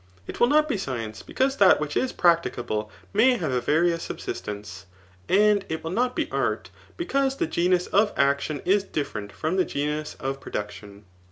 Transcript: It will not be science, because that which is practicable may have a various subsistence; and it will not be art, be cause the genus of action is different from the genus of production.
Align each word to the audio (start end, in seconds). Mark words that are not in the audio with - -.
It 0.25 0.39
will 0.39 0.47
not 0.47 0.67
be 0.67 0.77
science, 0.77 1.21
because 1.21 1.57
that 1.57 1.79
which 1.79 1.95
is 1.95 2.11
practicable 2.11 2.89
may 3.13 3.37
have 3.37 3.51
a 3.51 3.61
various 3.61 4.01
subsistence; 4.01 4.87
and 5.29 5.63
it 5.69 5.83
will 5.83 5.91
not 5.91 6.15
be 6.15 6.27
art, 6.31 6.71
be 6.97 7.05
cause 7.05 7.37
the 7.37 7.45
genus 7.45 7.85
of 7.85 8.11
action 8.17 8.63
is 8.65 8.83
different 8.83 9.31
from 9.31 9.57
the 9.57 9.63
genus 9.63 10.15
of 10.15 10.41
production. 10.41 11.05